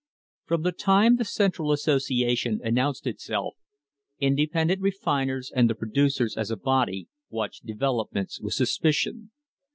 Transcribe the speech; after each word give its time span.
FROM 0.45 0.63
the 0.63 0.71
time 0.71 1.17
the 1.17 1.23
Central 1.23 1.71
Association 1.71 2.59
announced 2.63 3.05
itself, 3.05 3.55
independent 4.17 4.81
refiners 4.81 5.51
and 5.55 5.69
the 5.69 5.75
producers 5.75 6.35
as 6.35 6.49
a 6.49 6.57
body 6.57 7.07
watched 7.29 7.67
developments 7.67 8.41
with 8.41 8.53
suspicion. 8.55 9.29